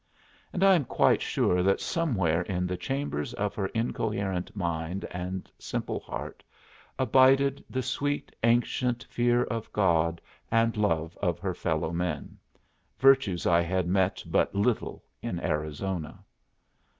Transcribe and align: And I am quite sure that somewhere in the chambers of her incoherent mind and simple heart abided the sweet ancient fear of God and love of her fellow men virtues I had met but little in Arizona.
And 0.51 0.63
I 0.63 0.73
am 0.73 0.83
quite 0.85 1.21
sure 1.21 1.61
that 1.61 1.79
somewhere 1.79 2.41
in 2.41 2.65
the 2.65 2.75
chambers 2.75 3.35
of 3.35 3.53
her 3.53 3.67
incoherent 3.67 4.55
mind 4.55 5.05
and 5.11 5.47
simple 5.59 5.99
heart 5.99 6.41
abided 6.97 7.63
the 7.69 7.83
sweet 7.83 8.35
ancient 8.43 9.03
fear 9.11 9.43
of 9.43 9.71
God 9.71 10.19
and 10.49 10.75
love 10.75 11.15
of 11.21 11.37
her 11.37 11.53
fellow 11.53 11.91
men 11.91 12.39
virtues 12.97 13.45
I 13.45 13.61
had 13.61 13.85
met 13.85 14.23
but 14.25 14.55
little 14.55 15.03
in 15.21 15.39
Arizona. 15.39 16.23